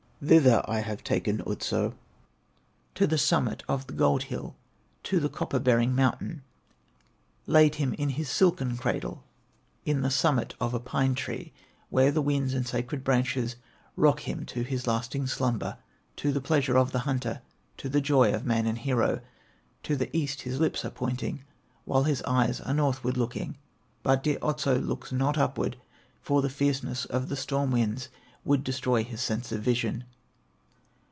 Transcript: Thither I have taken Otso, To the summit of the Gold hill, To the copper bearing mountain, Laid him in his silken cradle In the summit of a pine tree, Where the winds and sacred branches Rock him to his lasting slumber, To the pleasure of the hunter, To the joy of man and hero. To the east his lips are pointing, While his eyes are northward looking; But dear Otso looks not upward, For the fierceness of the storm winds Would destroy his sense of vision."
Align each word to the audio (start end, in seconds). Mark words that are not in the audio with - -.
Thither 0.23 0.61
I 0.67 0.81
have 0.81 1.03
taken 1.03 1.41
Otso, 1.47 1.95
To 2.93 3.07
the 3.07 3.17
summit 3.17 3.63
of 3.67 3.87
the 3.87 3.93
Gold 3.93 4.21
hill, 4.25 4.55
To 5.05 5.19
the 5.19 5.29
copper 5.29 5.57
bearing 5.57 5.95
mountain, 5.95 6.43
Laid 7.47 7.73
him 7.81 7.93
in 7.95 8.09
his 8.09 8.29
silken 8.29 8.77
cradle 8.77 9.23
In 9.83 10.01
the 10.01 10.11
summit 10.11 10.53
of 10.61 10.75
a 10.75 10.79
pine 10.79 11.15
tree, 11.15 11.53
Where 11.89 12.11
the 12.11 12.21
winds 12.21 12.53
and 12.53 12.67
sacred 12.67 13.03
branches 13.03 13.55
Rock 13.95 14.19
him 14.19 14.45
to 14.45 14.61
his 14.61 14.85
lasting 14.85 15.25
slumber, 15.25 15.79
To 16.17 16.31
the 16.31 16.39
pleasure 16.39 16.77
of 16.77 16.91
the 16.91 16.99
hunter, 16.99 17.41
To 17.77 17.89
the 17.89 17.99
joy 17.99 18.31
of 18.31 18.45
man 18.45 18.67
and 18.67 18.77
hero. 18.77 19.21
To 19.81 19.95
the 19.95 20.15
east 20.15 20.41
his 20.41 20.59
lips 20.59 20.85
are 20.85 20.91
pointing, 20.91 21.43
While 21.85 22.03
his 22.03 22.21
eyes 22.27 22.61
are 22.61 22.75
northward 22.75 23.17
looking; 23.17 23.57
But 24.03 24.21
dear 24.21 24.37
Otso 24.43 24.77
looks 24.77 25.11
not 25.11 25.39
upward, 25.39 25.77
For 26.21 26.43
the 26.43 26.49
fierceness 26.51 27.05
of 27.05 27.27
the 27.27 27.35
storm 27.35 27.71
winds 27.71 28.09
Would 28.43 28.63
destroy 28.63 29.03
his 29.03 29.21
sense 29.21 29.51
of 29.51 29.61
vision." 29.61 30.03